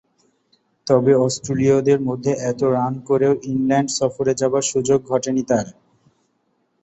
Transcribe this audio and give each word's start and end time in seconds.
তবে 0.87 1.11
অস্ট্রেলীয়দের 1.17 1.99
মধ্যে 2.01 2.31
এতো 2.49 2.65
রান 2.71 2.93
করেও 3.09 3.33
ইংল্যান্ড 3.45 3.89
সফরে 3.97 4.33
যাবার 4.35 4.63
সুযোগ 4.71 4.99
ঘটেনি 5.07 5.43
তার। 5.43 5.67